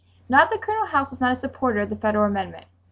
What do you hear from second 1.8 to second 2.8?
of the federal amendment.